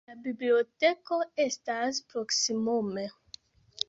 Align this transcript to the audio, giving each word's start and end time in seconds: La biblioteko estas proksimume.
La 0.09 0.13
biblioteko 0.27 1.19
estas 1.43 1.99
proksimume. 2.13 3.05